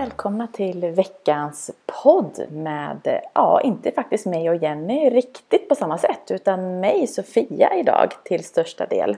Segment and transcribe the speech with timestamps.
[0.00, 1.70] Välkomna till veckans
[2.02, 7.74] podd med, ja, inte faktiskt mig och Jenny riktigt på samma sätt utan mig Sofia
[7.76, 9.16] idag till största del.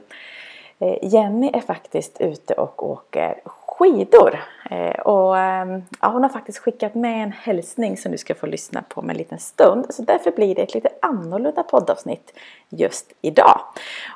[0.79, 4.41] Eh, Jenny är faktiskt ute och åker skidor.
[4.73, 8.47] Eh, och ehm, ja, hon har faktiskt skickat med en hälsning som du ska få
[8.47, 9.87] lyssna på om en liten stund.
[9.91, 13.61] Så därför blir det ett lite annorlunda poddavsnitt just idag.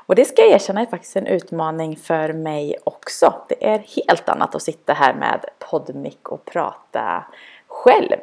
[0.07, 3.35] Och det ska jag erkänna är faktiskt en utmaning för mig också.
[3.49, 7.25] Det är helt annat att sitta här med poddmick och prata
[7.67, 8.19] själv.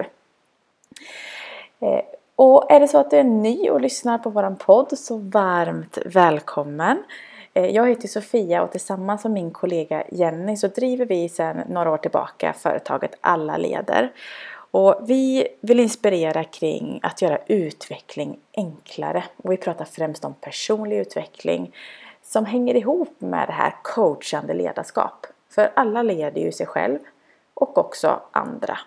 [1.80, 2.02] Eh,
[2.36, 5.98] och är det så att du är ny och lyssnar på våran podd så varmt
[6.06, 7.04] välkommen!
[7.54, 11.92] Eh, jag heter Sofia och tillsammans med min kollega Jenny så driver vi sedan några
[11.92, 14.12] år tillbaka företaget Alla leder.
[14.72, 19.24] Och vi vill inspirera kring att göra utveckling enklare.
[19.38, 21.76] Och vi pratar främst om personlig utveckling
[22.24, 25.28] som hänger ihop med det här coachande ledarskap.
[25.50, 27.00] För alla leder ju sig själv
[27.54, 28.80] och också andra.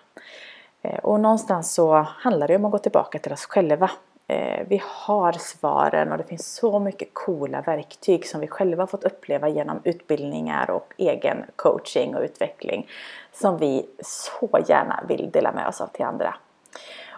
[0.81, 3.91] Eh, och någonstans så handlar det om att gå tillbaka till oss själva
[4.29, 9.03] Eh, vi har svaren och det finns så mycket coola verktyg som vi själva fått
[9.03, 12.87] uppleva genom utbildningar och egen coaching och utveckling
[13.33, 16.35] som vi så gärna vill dela med oss av till andra.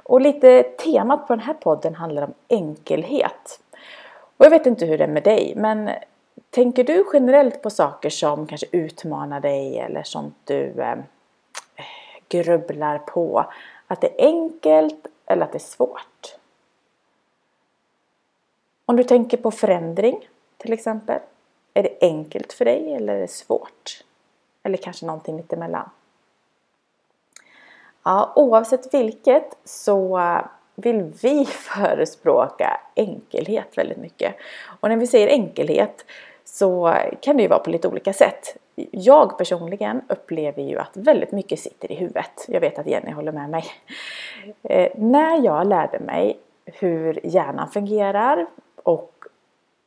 [0.03, 3.59] Och lite temat på den här podden handlar om enkelhet.
[4.37, 5.89] Och jag vet inte hur det är med dig men
[6.49, 10.95] tänker du generellt på saker som kanske utmanar dig eller sånt du eh,
[12.29, 13.45] grubblar på?
[13.87, 16.38] Att det är enkelt eller att det är svårt?
[18.89, 21.19] Om du tänker på förändring till exempel.
[21.73, 24.03] Är det enkelt för dig eller är det svårt?
[24.63, 25.89] Eller kanske någonting mittemellan?
[28.03, 30.21] Ja, oavsett vilket så
[30.75, 34.35] vill vi förespråka enkelhet väldigt mycket.
[34.79, 36.05] Och när vi säger enkelhet
[36.45, 38.57] så kan det ju vara på lite olika sätt.
[38.91, 42.45] Jag personligen upplever ju att väldigt mycket sitter i huvudet.
[42.47, 43.65] Jag vet att Jenny håller med mig.
[44.63, 48.47] Eh, när jag lärde mig hur hjärnan fungerar,
[48.83, 49.19] och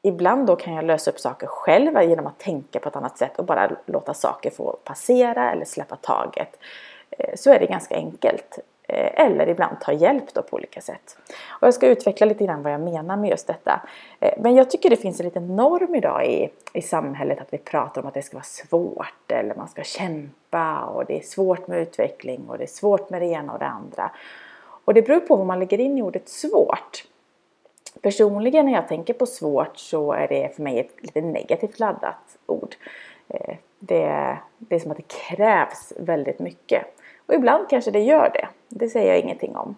[0.02, 3.38] ibland då kan jag lösa upp saker själv genom att tänka på ett annat sätt
[3.38, 6.58] och bara låta saker få passera eller släppa taget.
[7.10, 8.58] Eh, så är det ganska enkelt.
[8.88, 11.16] Eh, eller ibland ta hjälp då på olika sätt.
[11.48, 13.82] Och jag ska utveckla lite grann vad jag menar med just detta.
[14.20, 17.58] Eh, men jag tycker det finns en liten norm idag i, i samhället att vi
[17.58, 21.66] pratar om att det ska vara svårt eller man ska kämpa och det är svårt
[21.66, 24.10] med utveckling och det är svårt med det ena och det andra.
[24.84, 27.04] Och det beror på vad man lägger in i ordet svårt.
[28.02, 32.38] Personligen när jag tänker på svårt så är det för mig ett lite negativt laddat
[32.46, 32.74] ord.
[33.28, 36.84] Eh, det, det är som att det krävs väldigt mycket.
[37.26, 38.48] Och ibland kanske det gör det.
[38.68, 39.76] Det säger jag ingenting om.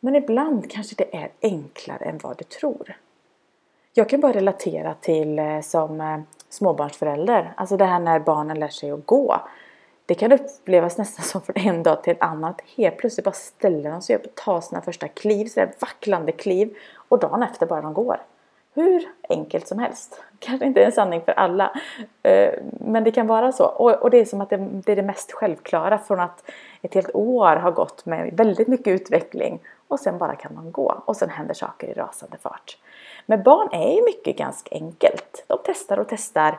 [0.00, 2.96] Men ibland kanske det är enklare än vad du tror.
[3.94, 7.52] Jag kan bara relatera till eh, som eh, småbarnsförälder.
[7.56, 9.40] Alltså det här när barnen lär sig att gå.
[10.06, 12.50] Det kan upplevas nästan som från en dag till en annan.
[12.50, 16.32] Att helt plötsligt bara ställer de sig upp och tar sina första kliv, sådär vacklande
[16.32, 16.76] kliv.
[17.12, 18.20] Och dagen efter bara de går.
[18.74, 20.22] Hur enkelt som helst.
[20.38, 21.72] Kanske inte en sanning för alla.
[22.22, 23.64] Eh, men det kan vara så.
[24.00, 26.50] Och det är som att det är det mest självklara från att
[26.82, 29.60] ett helt år har gått med väldigt mycket utveckling.
[29.88, 31.02] Och sen bara kan man gå.
[31.04, 32.78] Och sen händer saker i rasande fart.
[33.26, 35.44] Men barn är ju mycket ganska enkelt.
[35.46, 36.58] De testar och testar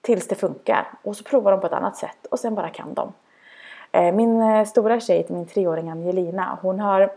[0.00, 0.88] tills det funkar.
[1.02, 3.12] Och så provar de på ett annat sätt och sen bara kan de.
[3.92, 7.12] Eh, min eh, stora tjej, min treåring Angelina, hon har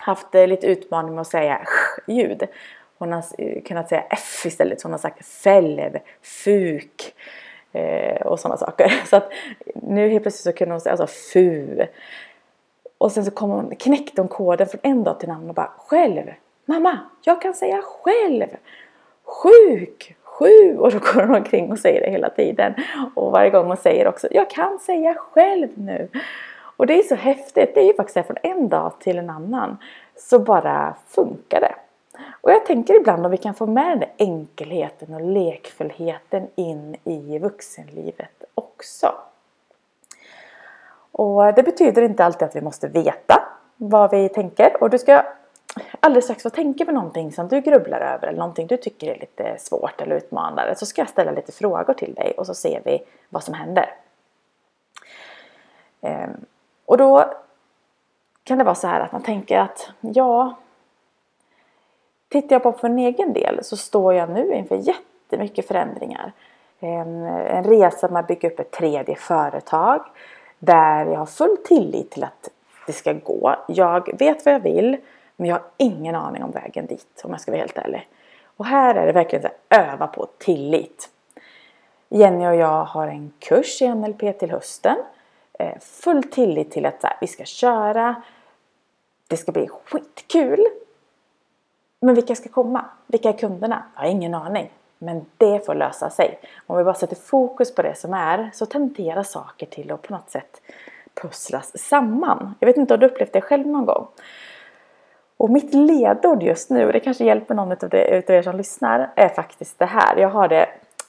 [0.00, 1.60] haft eh, lite utmaning med att säga
[2.06, 2.42] ljud.
[2.98, 7.14] Hon har eh, kunnat säga F istället, så hon har sagt fälv, fuk
[7.72, 8.88] eh, och sådana saker.
[9.06, 9.32] Så att
[9.74, 11.86] nu helt plötsligt så kunde hon säga alltså fu.
[12.98, 15.54] Och sen så kom hon, knäckte hon koden från en dag till en annan och
[15.54, 16.22] bara själv.
[16.64, 18.46] Mamma, jag kan säga själv.
[19.24, 22.74] Sjuk, sju och då går hon omkring och säger det hela tiden.
[23.14, 26.08] Och varje gång hon säger också jag kan säga själv nu.
[26.80, 27.74] Och det är så häftigt.
[27.74, 29.76] Det är ju faktiskt från en dag till en annan
[30.16, 31.74] så bara funkar det.
[32.40, 36.96] Och jag tänker ibland om vi kan få med den där enkelheten och lekfullheten in
[37.04, 39.14] i vuxenlivet också.
[41.12, 43.42] Och det betyder inte alltid att vi måste veta
[43.76, 44.82] vad vi tänker.
[44.82, 45.24] Och du ska
[46.00, 49.20] alldeles strax få tänka på någonting som du grubblar över eller någonting du tycker är
[49.20, 52.80] lite svårt eller utmanande så ska jag ställa lite frågor till dig och så ser
[52.84, 53.94] vi vad som händer.
[56.00, 56.44] Ehm,
[56.90, 57.24] och då
[58.44, 60.54] kan det vara så här att man tänker att ja,
[62.28, 66.32] tittar jag på för en egen del så står jag nu inför jättemycket förändringar.
[66.80, 70.04] En, en resa med att bygga upp ett tredje företag
[70.58, 72.50] där jag har full tillit till att
[72.86, 73.56] det ska gå.
[73.68, 74.96] Jag vet vad jag vill.
[75.36, 78.08] Men jag har ingen aning om vägen dit om jag ska vara helt ärlig.
[78.56, 81.08] Och här är det verkligen att öva på tillit.
[82.08, 84.96] Jenny och jag har en kurs i NLP till hösten.
[85.60, 88.22] Eh, full tillit till att här, vi ska köra,
[89.28, 90.66] det ska bli skitkul.
[92.00, 92.84] Men vilka ska komma?
[93.06, 93.82] Vilka är kunderna?
[93.94, 94.70] Jag har ingen aning.
[94.98, 96.38] Men det får lösa sig.
[96.66, 100.12] Om vi bara sätter fokus på det som är så tenderar saker till att på
[100.12, 100.60] något sätt
[101.22, 102.54] pusslas samman.
[102.60, 104.06] Jag vet inte om du upplevt det själv någon gång.
[105.36, 109.78] Och mitt ledord just nu, det kanske hjälper någon av er som lyssnar, är faktiskt
[109.78, 110.16] det här.
[110.16, 110.68] Jag har det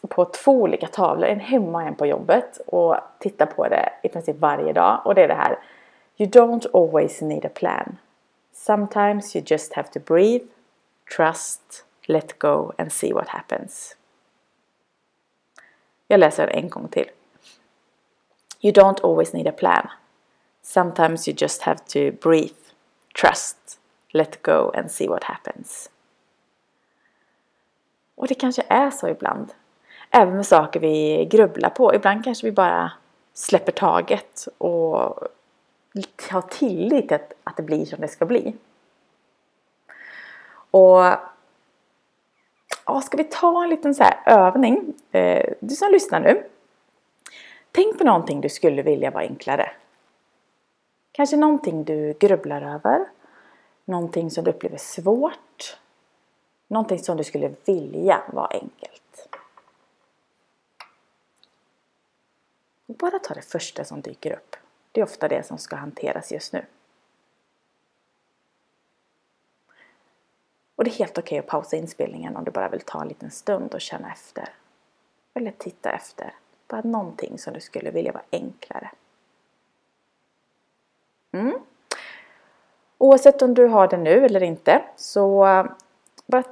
[0.10, 4.10] på två olika tavlor, en hemma och en på jobbet och tittar på det i
[4.10, 5.02] princip varje dag.
[5.06, 5.60] Och det är det här.
[6.18, 7.98] You don't always need a plan.
[8.54, 10.46] Sometimes you just have to breathe,
[11.16, 13.98] trust, let go and see what happens.
[16.08, 17.10] Jag läser en gång till.
[18.62, 19.88] You don't always need a plan.
[20.62, 22.60] Sometimes you just have to breathe,
[23.22, 23.80] trust,
[24.12, 25.90] let go and see what happens.
[28.16, 29.54] Och det kanske är så ibland.
[30.12, 31.96] Även med saker vi grubblar på.
[31.96, 32.92] Ibland kanske vi bara
[33.34, 35.20] släpper taget och
[36.32, 38.54] har tillit till att, att det blir som det ska bli.
[40.72, 41.04] Och
[42.86, 44.94] ja, ska vi ta en liten så övning?
[45.12, 46.44] Eh, du som lyssnar nu.
[47.72, 49.72] Tänk på någonting du skulle vilja vara enklare.
[51.12, 53.06] Kanske någonting du grubblar över.
[53.86, 55.78] Någonting som du upplever svårt.
[56.68, 59.01] Någonting som du skulle vilja vara enkelt.
[62.92, 64.56] Och bara ta det första som dyker upp.
[64.92, 66.66] Det är ofta det som ska hanteras just nu.
[70.76, 73.08] Och det är helt okej okay att pausa inspelningen om du bara vill ta en
[73.08, 74.50] liten stund och känna efter.
[75.34, 76.36] Eller titta efter.
[76.68, 78.92] Bara någonting som du skulle vilja vara enklare.
[81.32, 81.60] Mm.
[82.98, 85.66] Oavsett om du har det nu eller inte så eh,
[86.26, 86.44] bara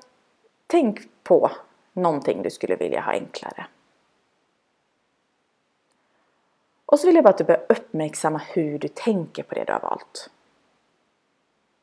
[0.68, 1.52] tänk på
[1.94, 3.68] någonting du skulle vilja ha enklare.
[6.90, 9.74] Och så vill jag bara att du börjar uppmärksamma hur du tänker på det du
[9.74, 10.30] har valt.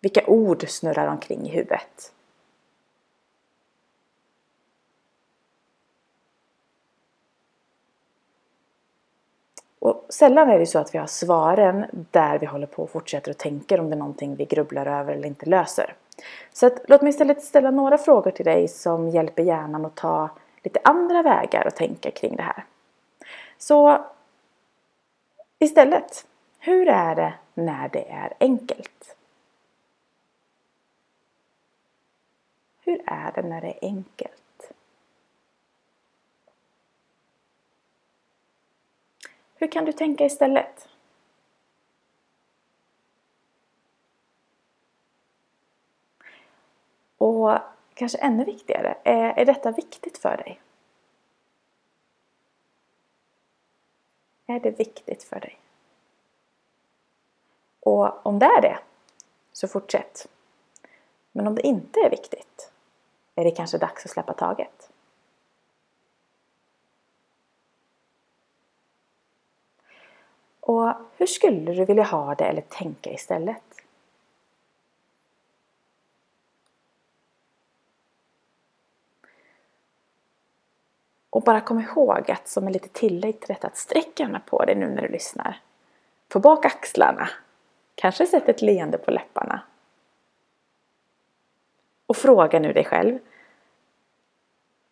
[0.00, 2.12] Vilka ord snurrar omkring i huvudet?
[9.79, 13.31] Och sällan är det så att vi har svaren där vi håller på och fortsätter
[13.31, 15.94] att tänka om det är någonting vi grubblar över eller inte löser.
[16.53, 20.31] Så att, låt mig istället ställa några frågor till dig som hjälper hjärnan att ta
[20.62, 22.64] lite andra vägar och tänka kring det här.
[23.58, 24.06] Så
[25.58, 26.26] istället,
[26.58, 29.17] hur är det när det är enkelt?
[32.81, 34.73] Hur är det när det är enkelt?
[39.55, 40.88] Hur kan du tänka istället?
[47.19, 47.58] Och
[47.94, 50.61] kanske ännu viktigare, är, är detta viktigt för dig?
[54.46, 55.58] Är det viktigt för dig?
[57.81, 58.78] Och om det är det,
[59.52, 60.28] så fortsätt.
[61.32, 62.72] Men om det inte är viktigt,
[63.34, 64.90] är det kanske dags att släppa taget.
[70.60, 73.75] Och hur skulle du vilja ha det eller tänka istället?
[81.36, 84.64] Och bara kom ihåg att som en lite tillägg till detta att sträck gärna på
[84.64, 85.60] dig nu när du lyssnar.
[86.32, 87.28] Få bak axlarna.
[87.94, 89.60] Kanske sätt ett leende på läpparna.
[92.06, 93.19] Och fråga nu dig själv.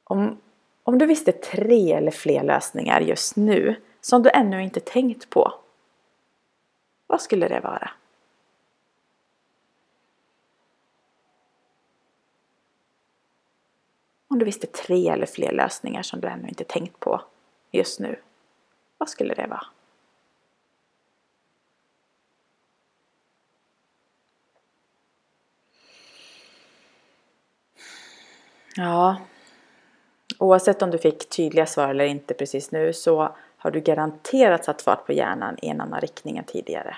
[0.04, 0.40] Om,
[0.82, 5.54] om du visste tre eller fler lösningar just nu som du ännu inte tänkt på.
[7.06, 7.90] Vad skulle det vara?
[14.34, 17.22] Om du visste tre eller fler lösningar som du ännu inte tänkt på
[17.70, 18.16] just nu.
[18.98, 19.66] Vad skulle det vara?
[28.76, 29.16] Ja,
[30.38, 34.82] oavsett om du fick tydliga svar eller inte precis nu så har du garanterat satt
[34.82, 36.96] fart på hjärnan i en annan riktning än tidigare.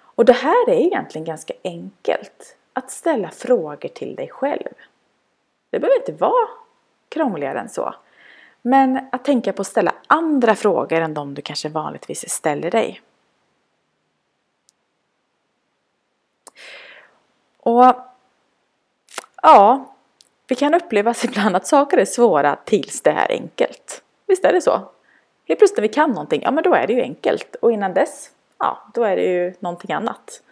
[0.00, 2.56] Och det här är egentligen ganska enkelt.
[2.72, 4.74] Att ställa frågor till dig själv.
[5.70, 6.48] Det behöver inte vara
[7.08, 7.94] krångligare än så.
[8.62, 13.02] Men att tänka på att ställa andra frågor än de du kanske vanligtvis ställer dig.
[17.58, 17.94] Och
[19.42, 19.94] ja,
[20.46, 24.02] vi kan uppleva ibland att saker är svåra tills det är enkelt.
[24.26, 24.90] Visst är det så?
[25.48, 27.54] Helt plötsligt när vi kan någonting, ja men då är det ju enkelt.
[27.54, 30.42] Och innan dess, ja då är det ju någonting annat.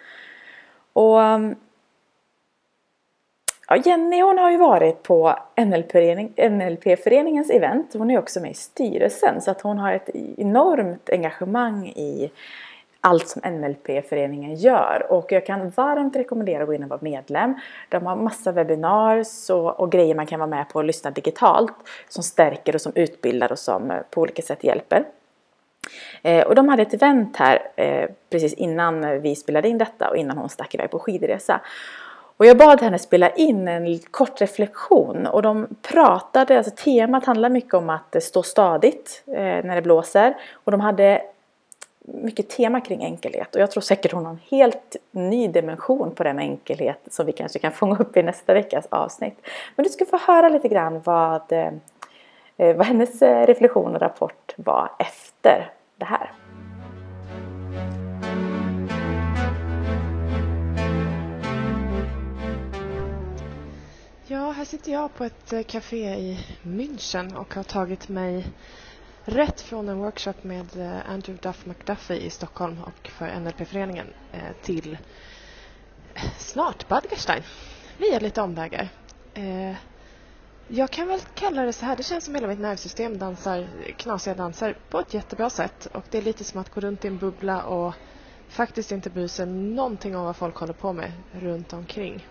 [0.93, 1.19] Och
[3.69, 7.95] ja, Jenny hon har ju varit på NLP-föreningens event.
[7.95, 12.31] Hon är också med i styrelsen så att hon har ett enormt engagemang i
[13.01, 15.07] allt som NLP-föreningen gör.
[15.11, 17.55] Och jag kan varmt rekommendera att gå in och vara medlem.
[17.89, 21.75] De har massa webbinars och, och grejer man kan vara med på och lyssna digitalt
[22.09, 25.05] som stärker och som utbildar och som eh, på olika sätt hjälper.
[26.23, 30.17] Eh, och de hade ett event här eh, precis innan vi spelade in detta och
[30.17, 31.61] innan hon stack iväg på skidresa.
[32.37, 37.49] Och jag bad henne spela in en kort reflektion och de pratade, alltså temat handlar
[37.49, 40.37] mycket om att stå stadigt eh, när det blåser.
[40.53, 41.23] Och de hade
[42.07, 46.25] mycket tema kring enkelhet och jag tror säkert hon har en helt ny dimension på
[46.25, 49.47] den enkelhet som vi kanske kan fånga upp i nästa veckas avsnitt.
[49.77, 51.73] Men du ska få höra lite grann vad, eh,
[52.57, 56.31] eh vad hennes eh, reflektion och rapport var efter det här.
[64.67, 68.47] Sitter jag på ett eh, café i München och har tagit mig
[69.25, 74.41] rätt från en workshop med eh, Andrew Duff McDuffie i Stockholm och för NLP-föreningen eh,
[74.63, 74.99] till
[76.39, 77.43] snart Badgerstein
[77.99, 78.89] via lite omvägar.
[80.69, 84.35] Jag kan väl kalla det så här, det känns som hela mitt nervsystem dansar knasiga
[84.35, 87.19] danser på ett jättebra sätt och det är lite som att gå runt i en
[87.19, 87.95] bubbla och
[88.49, 92.27] faktiskt inte bry sig någonting om vad folk håller på med runt omkring.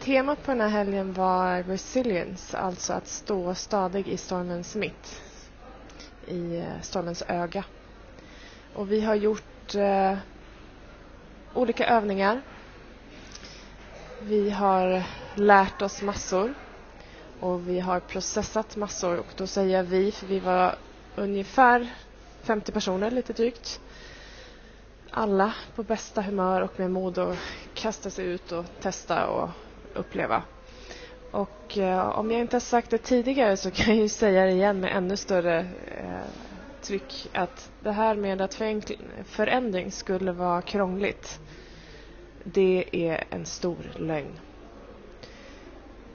[0.00, 5.22] Temat på den här helgen var resilience, alltså att stå stadig i stormens mitt.
[6.26, 7.64] I eh, stormens öga.
[8.74, 10.16] Och vi har gjort eh,
[11.54, 12.42] olika övningar.
[14.22, 15.02] Vi har
[15.34, 16.54] lärt oss massor.
[17.40, 19.18] Och vi har processat massor.
[19.18, 20.74] Och då säger jag vi, för vi var
[21.16, 21.94] ungefär
[22.42, 23.80] 50 personer, lite drygt.
[25.10, 27.38] Alla på bästa humör och med mod att
[27.74, 29.50] kasta sig ut och testa och
[29.94, 30.42] uppleva.
[31.30, 34.50] Och eh, om jag inte har sagt det tidigare så kan jag ju säga det
[34.52, 35.58] igen med ännu större
[35.96, 36.30] eh,
[36.82, 38.54] tryck att det här med att
[39.24, 41.40] förändring skulle vara krångligt
[42.44, 44.38] det är en stor lögn.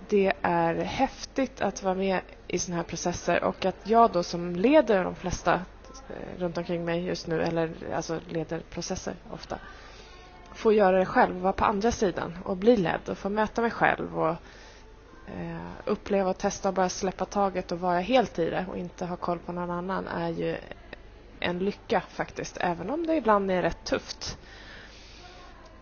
[0.10, 4.56] Det är häftigt att vara med i sådana här processer och att jag då som
[4.56, 5.54] leder de flesta
[6.10, 9.60] eh, runt omkring mig just nu, eller alltså leder processer ofta,
[10.56, 13.72] få göra det själv, vara på andra sidan och bli ledd och få möta mig
[13.72, 14.36] själv och
[15.28, 19.06] eh, uppleva och testa och bara släppa taget och vara helt i det och inte
[19.06, 20.58] ha koll på någon annan är ju
[21.40, 24.38] en lycka faktiskt, även om det ibland är rätt tufft.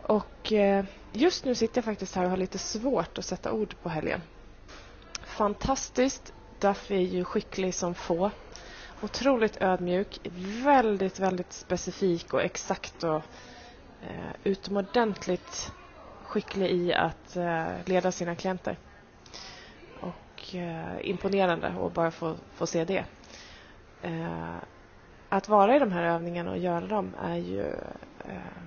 [0.02, 3.76] Och eh, just nu sitter jag faktiskt här och har lite svårt att sätta ord
[3.84, 4.22] på helgen.
[5.26, 6.34] Fantastiskt.
[6.60, 8.32] Duffy är ju skicklig som få.
[9.02, 10.20] Otroligt ödmjuk,
[10.64, 13.22] väldigt, väldigt specifik och exakt och
[14.10, 15.72] Eh, utomordentligt
[16.24, 18.78] skicklig i att eh, leda sina klienter.
[20.02, 23.06] Och eh, imponerande att bara få, få se det.
[24.02, 24.56] Eh,
[25.30, 27.62] att vara i de här övningarna och göra dem är ju...
[28.26, 28.62] Eh,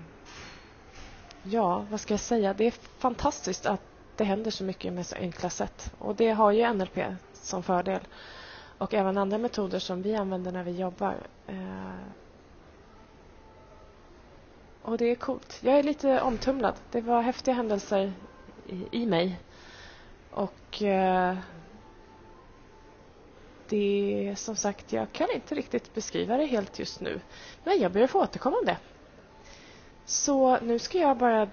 [1.42, 2.54] ja, vad ska jag säga?
[2.54, 3.80] Det är fantastiskt att
[4.16, 5.92] det händer så mycket med så enkla sätt.
[5.98, 6.98] Och det har ju NLP
[7.32, 8.00] som fördel.
[8.78, 11.14] Och även andra metoder som vi använder när vi jobbar.
[11.46, 11.90] Eh,
[14.86, 15.58] och det är coolt.
[15.60, 16.74] Jag är lite omtumlad.
[16.90, 18.12] Det var häftiga händelser
[18.66, 19.40] i, i mig.
[20.30, 21.36] Och eh,
[23.68, 27.20] det som sagt, jag kan inte riktigt beskriva det helt just nu.
[27.64, 28.76] Men jag ber att få återkomma om det.
[30.04, 31.48] Så nu ska jag bara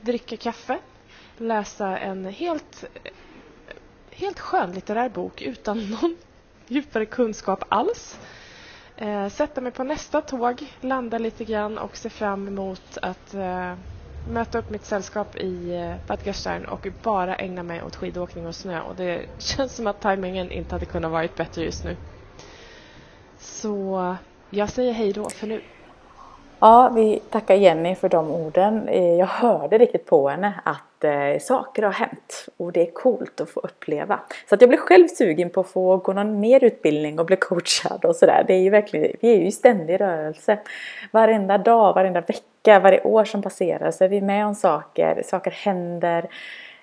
[0.00, 0.78] dricka kaffe,
[1.36, 2.84] läsa en helt,
[4.10, 6.16] helt skönlitterär bok utan någon
[6.68, 8.18] djupare kunskap alls
[8.96, 13.74] eh, sätta mig på nästa tåg, landa lite grann och se fram emot att eh,
[14.28, 18.54] möta upp mitt sällskap i eh, Bad Gastein och bara ägna mig åt skidåkning och
[18.54, 18.80] snö.
[18.80, 21.96] Och det känns som att tajmingen inte hade kunnat varit bättre just nu.
[23.38, 24.16] Så
[24.50, 25.62] jag säger hej då för nu.
[26.64, 28.88] Ja, vi tackar Jenny för de orden.
[28.88, 33.40] Eh, jag hörde riktigt på henne att eh, saker har hänt och det är coolt
[33.40, 34.20] att få uppleva.
[34.48, 37.36] Så att jag blev själv sugen på att få gå någon mer utbildning och bli
[37.36, 38.44] coachad och sådär.
[38.46, 40.58] Det är ju verkligen, vi är ju i ständig rörelse.
[41.10, 45.50] Varenda dag, varenda vecka, varje år som passerar så är vi med om saker, saker
[45.50, 46.28] händer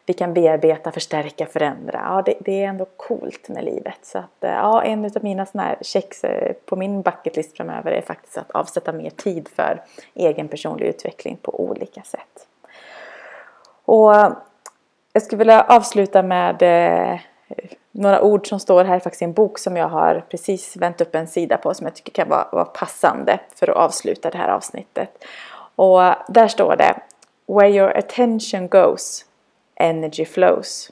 [0.09, 2.01] vi kan bearbeta, förstärka, förändra.
[2.03, 3.97] Ja, det, det, är ändå coolt med livet.
[4.01, 7.91] Så att, eh, ja, en av mina såna här checks eh, på min bucketlist framöver
[7.91, 9.81] är faktiskt att avsätta mer tid för
[10.13, 12.47] egen personlig utveckling på olika sätt.
[13.85, 14.31] Och eh,
[15.13, 17.19] jag skulle vilja avsluta med eh,
[17.91, 21.15] några ord som står här faktiskt i en bok som jag har precis vänt upp
[21.15, 24.49] en sida på som jag tycker kan vara, vara passande för att avsluta det här
[24.49, 25.25] avsnittet.
[25.75, 26.95] Och där står det
[27.47, 29.25] Where your attention goes
[29.79, 30.91] energy flows.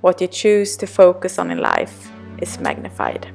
[0.00, 3.26] What you choose to focus on in life is magnified.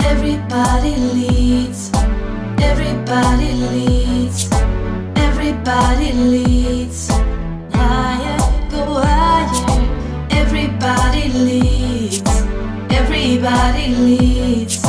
[0.00, 1.90] Everybody leads,
[2.62, 4.50] everybody leads,
[5.16, 7.08] everybody leads.
[7.72, 8.38] Higher,
[8.70, 9.34] go higher.
[10.30, 12.22] Everybody leads,
[12.90, 14.84] everybody leads,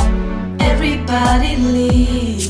[0.60, 2.45] everybody leads.